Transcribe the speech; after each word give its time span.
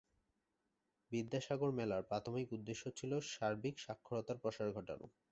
বিদ্যাসাগর 1.11 1.69
মেলার 1.77 2.07
প্রাথমিক 2.09 2.47
উদ্দেশ্য 2.51 2.83
ছিল 2.99 3.11
সার্বিক 3.31 3.75
সাক্ষরতার 3.77 4.37
প্রসার 4.43 4.67
ঘটানো। 4.77 5.05